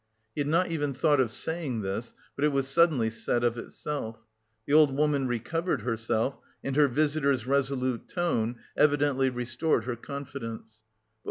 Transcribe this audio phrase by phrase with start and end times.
[0.33, 4.25] He had not even thought of saying this, but it was suddenly said of itself.
[4.65, 10.79] The old woman recovered herself, and her visitor's resolute tone evidently restored her confidence.